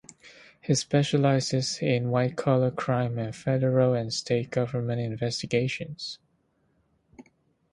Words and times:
He 0.59 0.73
specializes 0.73 1.77
in 1.79 2.09
White-collar 2.09 2.71
crime 2.71 3.19
and 3.19 3.35
federal 3.35 3.93
and 3.93 4.11
state 4.11 4.49
government 4.49 4.99
investigations. 4.99 6.17